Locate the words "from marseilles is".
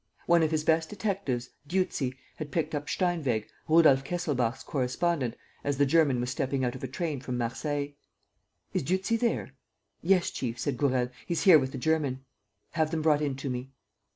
7.21-8.81